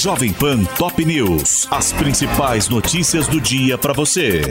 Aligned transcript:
Jovem 0.00 0.32
Pan 0.32 0.62
Top 0.78 1.04
News. 1.04 1.66
As 1.72 1.92
principais 1.92 2.68
notícias 2.68 3.26
do 3.26 3.40
dia 3.40 3.76
para 3.76 3.92
você. 3.92 4.42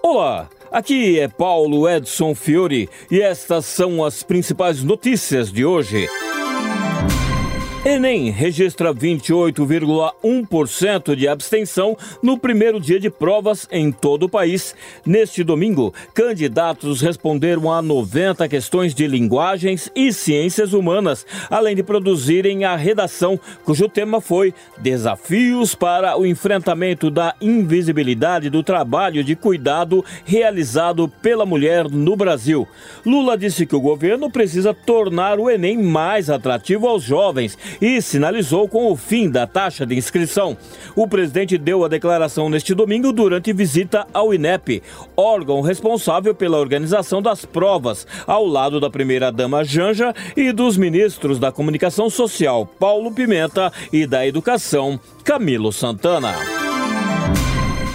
Olá, 0.00 0.48
aqui 0.70 1.18
é 1.18 1.26
Paulo 1.26 1.88
Edson 1.88 2.32
Fiore 2.32 2.88
e 3.10 3.20
estas 3.20 3.64
são 3.64 4.04
as 4.04 4.22
principais 4.22 4.84
notícias 4.84 5.50
de 5.50 5.64
hoje. 5.64 6.06
Enem 7.88 8.30
registra 8.30 8.92
28,1% 8.92 11.14
de 11.14 11.28
abstenção 11.28 11.96
no 12.20 12.36
primeiro 12.36 12.80
dia 12.80 12.98
de 12.98 13.08
provas 13.08 13.68
em 13.70 13.92
todo 13.92 14.24
o 14.24 14.28
país. 14.28 14.74
Neste 15.06 15.44
domingo, 15.44 15.94
candidatos 16.12 17.00
responderam 17.00 17.72
a 17.72 17.80
90 17.80 18.48
questões 18.48 18.92
de 18.92 19.06
linguagens 19.06 19.88
e 19.94 20.12
ciências 20.12 20.72
humanas, 20.72 21.24
além 21.48 21.76
de 21.76 21.84
produzirem 21.84 22.64
a 22.64 22.74
redação, 22.74 23.38
cujo 23.64 23.88
tema 23.88 24.20
foi 24.20 24.52
Desafios 24.78 25.76
para 25.76 26.18
o 26.18 26.26
enfrentamento 26.26 27.08
da 27.08 27.36
invisibilidade 27.40 28.50
do 28.50 28.64
trabalho 28.64 29.22
de 29.22 29.36
cuidado 29.36 30.04
realizado 30.24 31.06
pela 31.22 31.46
mulher 31.46 31.88
no 31.88 32.16
Brasil. 32.16 32.66
Lula 33.04 33.38
disse 33.38 33.64
que 33.64 33.76
o 33.76 33.80
governo 33.80 34.28
precisa 34.28 34.74
tornar 34.74 35.38
o 35.38 35.48
Enem 35.48 35.80
mais 35.80 36.28
atrativo 36.28 36.88
aos 36.88 37.04
jovens 37.04 37.56
e 37.80 38.00
sinalizou 38.00 38.68
com 38.68 38.90
o 38.90 38.96
fim 38.96 39.30
da 39.30 39.46
taxa 39.46 39.86
de 39.86 39.96
inscrição. 39.96 40.56
O 40.94 41.06
presidente 41.06 41.58
deu 41.58 41.84
a 41.84 41.88
declaração 41.88 42.48
neste 42.48 42.74
domingo 42.74 43.12
durante 43.12 43.52
visita 43.52 44.06
ao 44.12 44.32
INEP, 44.32 44.82
órgão 45.16 45.60
responsável 45.60 46.34
pela 46.34 46.58
organização 46.58 47.22
das 47.22 47.44
provas, 47.44 48.06
ao 48.26 48.44
lado 48.44 48.80
da 48.80 48.90
primeira-dama 48.90 49.64
Janja 49.64 50.14
e 50.36 50.52
dos 50.52 50.76
ministros 50.76 51.38
da 51.38 51.52
Comunicação 51.52 52.08
Social, 52.10 52.66
Paulo 52.66 53.12
Pimenta, 53.12 53.72
e 53.92 54.06
da 54.06 54.26
Educação, 54.26 54.98
Camilo 55.24 55.72
Santana. 55.72 56.36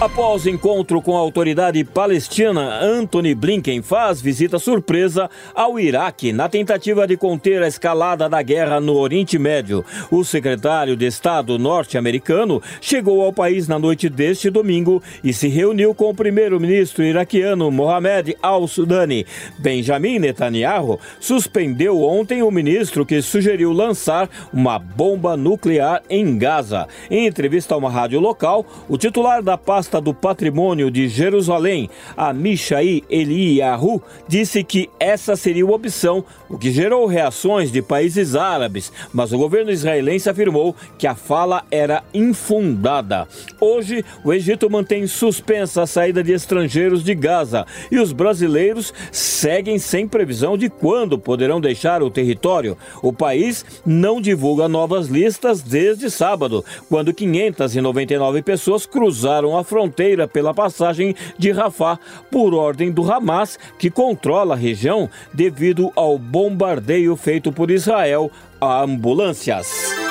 Após 0.01 0.47
encontro 0.47 0.99
com 0.99 1.15
a 1.15 1.19
autoridade 1.19 1.83
palestina, 1.83 2.79
Anthony 2.81 3.35
Blinken 3.35 3.83
faz 3.83 4.19
visita 4.19 4.57
surpresa 4.57 5.29
ao 5.53 5.79
Iraque 5.79 6.33
na 6.33 6.49
tentativa 6.49 7.05
de 7.05 7.15
conter 7.15 7.61
a 7.61 7.67
escalada 7.67 8.27
da 8.27 8.41
guerra 8.41 8.79
no 8.79 8.95
Oriente 8.95 9.37
Médio. 9.37 9.85
O 10.09 10.23
secretário 10.23 10.97
de 10.97 11.05
Estado 11.05 11.59
norte-americano 11.59 12.63
chegou 12.81 13.23
ao 13.23 13.31
país 13.31 13.67
na 13.67 13.77
noite 13.77 14.09
deste 14.09 14.49
domingo 14.49 15.03
e 15.23 15.31
se 15.31 15.47
reuniu 15.47 15.93
com 15.93 16.09
o 16.09 16.15
primeiro-ministro 16.15 17.03
iraquiano 17.03 17.69
Mohamed 17.69 18.35
al-Sudani. 18.41 19.27
Benjamin 19.59 20.17
Netanyahu 20.17 20.99
suspendeu 21.19 22.01
ontem 22.01 22.41
o 22.41 22.49
ministro 22.49 23.05
que 23.05 23.21
sugeriu 23.21 23.71
lançar 23.71 24.27
uma 24.51 24.79
bomba 24.79 25.37
nuclear 25.37 26.01
em 26.09 26.39
Gaza. 26.39 26.87
Em 27.07 27.27
entrevista 27.27 27.75
a 27.75 27.77
uma 27.77 27.91
rádio 27.91 28.19
local, 28.19 28.65
o 28.89 28.97
titular 28.97 29.43
da 29.43 29.59
pasta 29.59 29.90
do 29.99 30.13
Patrimônio 30.13 30.89
de 30.89 31.07
Jerusalém, 31.07 31.89
a 32.15 32.31
Mishai 32.31 33.01
Eliyahu, 33.09 34.01
disse 34.27 34.63
que 34.63 34.89
essa 34.99 35.35
seria 35.35 35.65
uma 35.65 35.75
opção, 35.75 36.23
o 36.49 36.57
que 36.57 36.71
gerou 36.71 37.05
reações 37.05 37.71
de 37.71 37.81
países 37.81 38.35
árabes, 38.35 38.91
mas 39.13 39.33
o 39.33 39.37
governo 39.37 39.71
israelense 39.71 40.29
afirmou 40.29 40.75
que 40.97 41.07
a 41.07 41.15
fala 41.15 41.63
era 41.69 42.03
infundada. 42.13 43.27
Hoje, 43.59 44.05
o 44.23 44.31
Egito 44.31 44.69
mantém 44.69 45.07
suspensa 45.07 45.83
a 45.83 45.87
saída 45.87 46.23
de 46.23 46.31
estrangeiros 46.31 47.03
de 47.03 47.15
Gaza 47.15 47.65
e 47.91 47.99
os 47.99 48.13
brasileiros 48.13 48.93
seguem 49.11 49.77
sem 49.77 50.07
previsão 50.07 50.57
de 50.57 50.69
quando 50.69 51.17
poderão 51.17 51.59
deixar 51.59 52.03
o 52.03 52.09
território. 52.09 52.77
O 53.01 53.11
país 53.11 53.65
não 53.85 54.21
divulga 54.21 54.67
novas 54.67 55.07
listas 55.07 55.61
desde 55.61 56.09
sábado, 56.09 56.63
quando 56.87 57.13
599 57.13 58.41
pessoas 58.41 58.85
cruzaram 58.85 59.57
a 59.57 59.63
fronteira 59.63 59.80
fronteira 59.81 60.27
pela 60.27 60.53
passagem 60.53 61.15
de 61.37 61.51
Rafah 61.51 61.97
por 62.29 62.53
ordem 62.53 62.91
do 62.91 63.11
Hamas, 63.11 63.57
que 63.79 63.89
controla 63.89 64.53
a 64.53 64.57
região 64.57 65.09
devido 65.33 65.91
ao 65.95 66.19
bombardeio 66.19 67.15
feito 67.15 67.51
por 67.51 67.71
Israel 67.71 68.29
a 68.59 68.83
ambulâncias. 68.83 70.10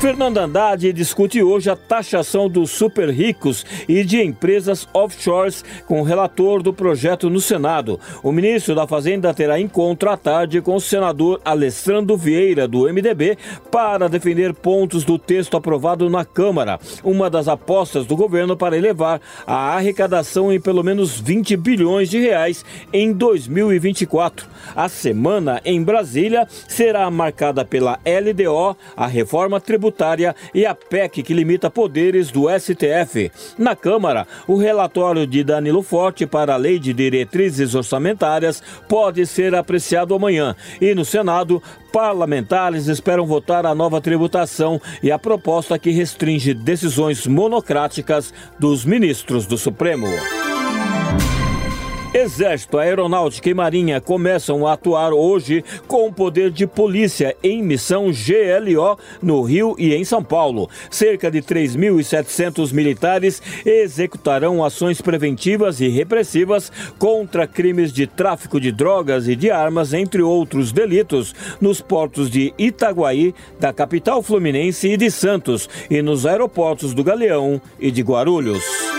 Fernando 0.00 0.38
Haddad 0.38 0.92
discute 0.92 1.42
hoje 1.42 1.68
a 1.68 1.74
taxação 1.74 2.48
dos 2.48 2.70
super 2.70 3.10
ricos 3.10 3.66
e 3.88 4.04
de 4.04 4.22
empresas 4.22 4.86
offshores 4.94 5.64
com 5.88 6.00
o 6.00 6.04
relator 6.04 6.62
do 6.62 6.72
projeto 6.72 7.28
no 7.28 7.40
Senado. 7.40 7.98
O 8.22 8.30
ministro 8.30 8.76
da 8.76 8.86
Fazenda 8.86 9.34
terá 9.34 9.60
encontro 9.60 10.08
à 10.08 10.16
tarde 10.16 10.60
com 10.60 10.76
o 10.76 10.80
senador 10.80 11.40
Alessandro 11.44 12.16
Vieira, 12.16 12.68
do 12.68 12.84
MDB, 12.84 13.36
para 13.72 14.08
defender 14.08 14.54
pontos 14.54 15.02
do 15.02 15.18
texto 15.18 15.56
aprovado 15.56 16.08
na 16.08 16.24
Câmara. 16.24 16.78
Uma 17.02 17.28
das 17.28 17.48
apostas 17.48 18.06
do 18.06 18.14
governo 18.14 18.56
para 18.56 18.76
elevar 18.76 19.20
a 19.44 19.74
arrecadação 19.74 20.52
em 20.52 20.60
pelo 20.60 20.84
menos 20.84 21.18
20 21.18 21.56
bilhões 21.56 22.08
de 22.08 22.20
reais 22.20 22.64
em 22.92 23.12
2024. 23.12 24.46
A 24.76 24.88
semana 24.88 25.60
em 25.64 25.82
Brasília 25.82 26.46
será 26.68 27.10
marcada 27.10 27.64
pela 27.64 27.98
LDO, 28.06 28.76
a 28.96 29.08
reforma 29.08 29.60
tributária 29.60 29.87
tributária 29.88 30.34
e 30.54 30.66
a 30.66 30.74
PEC 30.74 31.22
que 31.22 31.34
limita 31.34 31.70
poderes 31.70 32.30
do 32.30 32.46
STF. 32.48 33.30
Na 33.58 33.74
Câmara, 33.74 34.26
o 34.46 34.56
relatório 34.56 35.26
de 35.26 35.42
Danilo 35.42 35.82
Forte 35.82 36.26
para 36.26 36.54
a 36.54 36.56
Lei 36.56 36.78
de 36.78 36.92
Diretrizes 36.92 37.74
Orçamentárias 37.74 38.62
pode 38.88 39.26
ser 39.26 39.54
apreciado 39.54 40.14
amanhã. 40.14 40.54
E 40.80 40.94
no 40.94 41.04
Senado, 41.04 41.62
parlamentares 41.92 42.86
esperam 42.86 43.26
votar 43.26 43.66
a 43.66 43.74
nova 43.74 44.00
tributação 44.00 44.80
e 45.02 45.10
a 45.10 45.18
proposta 45.18 45.78
que 45.78 45.90
restringe 45.90 46.54
decisões 46.54 47.26
monocráticas 47.26 48.32
dos 48.58 48.84
ministros 48.84 49.46
do 49.46 49.56
Supremo. 49.56 50.08
Exército, 52.12 52.78
Aeronáutica 52.78 53.50
e 53.50 53.54
Marinha 53.54 54.00
começam 54.00 54.66
a 54.66 54.72
atuar 54.72 55.12
hoje 55.12 55.62
com 55.86 56.06
o 56.06 56.12
poder 56.12 56.50
de 56.50 56.66
polícia 56.66 57.36
em 57.42 57.62
missão 57.62 58.06
GLO 58.06 58.98
no 59.22 59.42
Rio 59.42 59.76
e 59.78 59.94
em 59.94 60.04
São 60.04 60.24
Paulo. 60.24 60.70
Cerca 60.90 61.30
de 61.30 61.42
3.700 61.42 62.72
militares 62.72 63.42
executarão 63.64 64.64
ações 64.64 65.02
preventivas 65.02 65.82
e 65.82 65.88
repressivas 65.88 66.72
contra 66.98 67.46
crimes 67.46 67.92
de 67.92 68.06
tráfico 68.06 68.58
de 68.58 68.72
drogas 68.72 69.28
e 69.28 69.36
de 69.36 69.50
armas, 69.50 69.92
entre 69.92 70.22
outros 70.22 70.72
delitos, 70.72 71.34
nos 71.60 71.82
portos 71.82 72.30
de 72.30 72.54
Itaguaí, 72.56 73.34
da 73.60 73.70
capital 73.70 74.22
fluminense 74.22 74.88
e 74.88 74.96
de 74.96 75.10
Santos, 75.10 75.68
e 75.90 76.00
nos 76.00 76.24
aeroportos 76.24 76.94
do 76.94 77.04
Galeão 77.04 77.60
e 77.78 77.90
de 77.90 78.00
Guarulhos. 78.00 78.97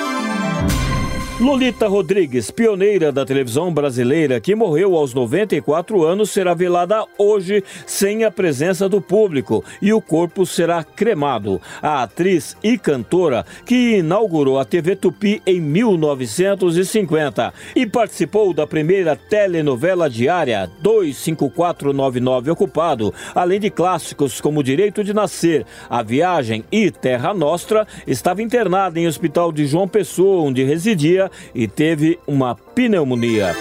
Lolita 1.39 1.87
Rodrigues, 1.87 2.51
pioneira 2.51 3.13
da 3.13 3.25
televisão 3.25 3.73
brasileira, 3.73 4.41
que 4.41 4.53
morreu 4.53 4.97
aos 4.97 5.13
94 5.13 6.03
anos, 6.03 6.31
será 6.31 6.53
velada 6.53 7.05
hoje 7.17 7.63
sem 7.85 8.25
a 8.25 8.29
presença 8.31 8.89
do 8.89 8.99
público 8.99 9.63
e 9.81 9.93
o 9.93 10.01
corpo 10.01 10.45
será 10.45 10.83
cremado. 10.83 11.61
A 11.81 12.03
atriz 12.03 12.57
e 12.61 12.77
cantora 12.77 13.45
que 13.65 13.99
inaugurou 13.99 14.59
a 14.59 14.65
TV 14.65 14.97
Tupi 14.97 15.41
em 15.47 15.61
1950 15.61 17.53
e 17.73 17.85
participou 17.85 18.53
da 18.53 18.67
primeira 18.67 19.15
telenovela 19.15 20.09
diária 20.09 20.69
25499 20.81 22.51
Ocupado, 22.51 23.13
além 23.33 23.61
de 23.61 23.69
clássicos 23.69 24.41
como 24.41 24.61
Direito 24.61 25.05
de 25.05 25.13
Nascer, 25.13 25.65
A 25.89 26.03
Viagem 26.03 26.65
e 26.69 26.91
Terra 26.91 27.33
Nostra, 27.33 27.87
estava 28.05 28.41
internada 28.41 28.99
em 28.99 29.07
hospital 29.07 29.53
de 29.53 29.65
João 29.65 29.87
Pessoa, 29.87 30.43
onde 30.43 30.65
residia 30.65 31.28
e 31.53 31.67
teve 31.67 32.19
uma 32.27 32.55
pneumonia. 32.55 33.55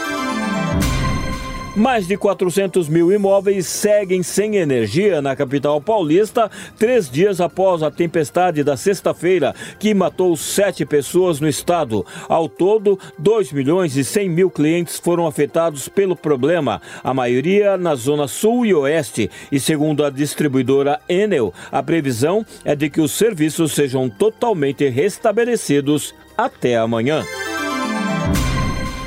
Mais 1.79 2.09
de 2.09 2.17
400 2.17 2.89
mil 2.89 3.13
imóveis 3.13 3.65
seguem 3.69 4.21
sem 4.21 4.57
energia 4.57 5.23
na 5.23 5.37
capital 5.37 5.81
paulista, 5.81 6.51
três 6.77 7.09
dias 7.09 7.41
após 7.41 7.85
a 7.85 7.91
tempestade 7.91 8.65
da 8.65 8.77
sexta-feira, 8.77 9.55
que 9.79 9.95
matou 9.95 10.37
sete 10.37 10.85
pessoas 10.85 11.39
no 11.39 11.49
estado. 11.49 12.05
Ao 12.29 12.49
todo, 12.49 12.99
2 13.17 13.53
milhões 13.53 13.97
e 13.97 14.03
100 14.03 14.29
mil 14.29 14.51
clientes 14.51 14.99
foram 14.99 15.25
afetados 15.25 15.89
pelo 15.89 16.17
problema, 16.17 16.83
a 17.05 17.15
maioria 17.15 17.77
na 17.77 17.95
zona 17.95 18.27
sul 18.27 18.67
e 18.67 18.75
oeste. 18.75 19.31
E 19.53 19.61
segundo 19.61 20.05
a 20.05 20.11
distribuidora 20.11 21.01
Enel, 21.09 21.55
a 21.71 21.81
previsão 21.81 22.45
é 22.65 22.75
de 22.75 22.91
que 22.91 23.01
os 23.01 23.13
serviços 23.13 23.71
sejam 23.71 24.11
totalmente 24.11 24.89
restabelecidos 24.89 26.13
até 26.37 26.77
amanhã. 26.77 27.25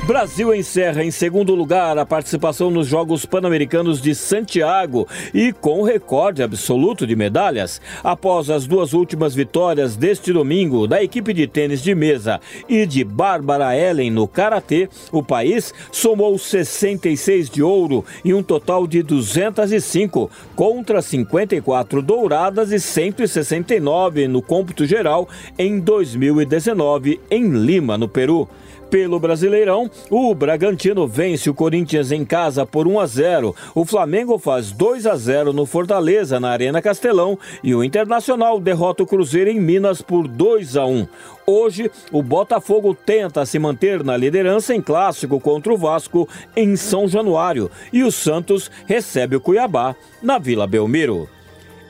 Brasil 0.04 0.52
encerra 0.52 1.04
em 1.04 1.12
segundo 1.12 1.54
lugar 1.54 1.96
a 1.96 2.04
participação 2.04 2.72
nos 2.72 2.88
Jogos 2.88 3.24
Pan-Americanos 3.24 4.02
de 4.02 4.16
Santiago 4.16 5.06
e 5.32 5.52
com 5.52 5.84
recorde 5.84 6.42
absoluto 6.42 7.06
de 7.06 7.14
medalhas. 7.14 7.80
Após 8.02 8.50
as 8.50 8.66
duas 8.66 8.94
últimas 8.94 9.32
vitórias 9.32 9.94
deste 9.94 10.32
domingo 10.32 10.88
da 10.88 11.00
equipe 11.00 11.32
de 11.32 11.46
tênis 11.46 11.80
de 11.80 11.94
mesa 11.94 12.40
e 12.68 12.84
de 12.84 13.04
Bárbara 13.04 13.76
Ellen 13.76 14.10
no 14.10 14.26
karatê, 14.26 14.88
o 15.12 15.22
país 15.22 15.72
somou 15.92 16.36
66 16.36 17.48
de 17.48 17.62
ouro 17.62 18.04
e 18.24 18.34
um 18.34 18.42
total 18.42 18.88
de 18.88 19.04
205 19.04 20.28
contra 20.56 21.00
54 21.00 22.02
douradas 22.02 22.72
e 22.72 22.80
169 22.80 24.26
no 24.26 24.42
cômputo 24.42 24.84
geral 24.84 25.28
em 25.56 25.78
2019 25.78 27.20
em 27.30 27.50
Lima, 27.50 27.96
no 27.96 28.08
Peru. 28.08 28.48
Pelo 28.92 29.18
Brasileirão, 29.18 29.90
o 30.10 30.34
Bragantino 30.34 31.08
vence 31.08 31.48
o 31.48 31.54
Corinthians 31.54 32.12
em 32.12 32.26
casa 32.26 32.66
por 32.66 32.86
1 32.86 33.00
a 33.00 33.06
0. 33.06 33.56
O 33.74 33.86
Flamengo 33.86 34.38
faz 34.38 34.70
2 34.70 35.06
a 35.06 35.16
0 35.16 35.50
no 35.54 35.64
Fortaleza, 35.64 36.38
na 36.38 36.50
Arena 36.50 36.82
Castelão, 36.82 37.38
e 37.64 37.74
o 37.74 37.82
Internacional 37.82 38.60
derrota 38.60 39.02
o 39.02 39.06
Cruzeiro 39.06 39.48
em 39.48 39.58
Minas 39.58 40.02
por 40.02 40.28
2 40.28 40.76
a 40.76 40.84
1. 40.84 41.08
Hoje, 41.46 41.90
o 42.12 42.22
Botafogo 42.22 42.94
tenta 42.94 43.46
se 43.46 43.58
manter 43.58 44.04
na 44.04 44.14
liderança 44.14 44.74
em 44.74 44.82
clássico 44.82 45.40
contra 45.40 45.72
o 45.72 45.78
Vasco 45.78 46.28
em 46.54 46.76
São 46.76 47.08
Januário 47.08 47.70
e 47.94 48.02
o 48.02 48.12
Santos 48.12 48.70
recebe 48.84 49.36
o 49.36 49.40
Cuiabá 49.40 49.96
na 50.22 50.38
Vila 50.38 50.66
Belmiro. 50.66 51.26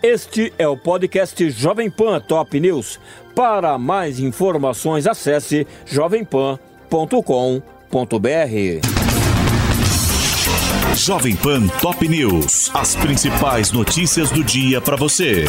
Este 0.00 0.52
é 0.56 0.69
o 0.69 0.76
podcast 0.76 1.50
Jovem 1.50 1.90
Pan 1.90 2.20
Top 2.20 2.60
News. 2.60 3.00
Para 3.34 3.76
mais 3.76 4.20
informações, 4.20 5.08
acesse 5.08 5.66
jovempan.com 5.84 6.71
jovempan.com.br. 6.92 7.64
Jovem 10.94 11.34
Pan 11.36 11.66
Top 11.80 12.06
News. 12.06 12.70
As 12.74 12.94
principais 12.94 13.72
notícias 13.72 14.30
do 14.30 14.44
dia 14.44 14.78
para 14.78 14.96
você. 14.96 15.46